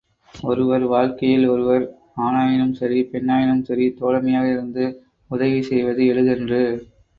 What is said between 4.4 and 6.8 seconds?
இருந்து உதவி செய்வது எளிதன்று.